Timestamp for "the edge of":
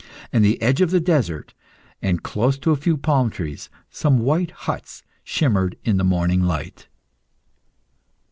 0.41-0.89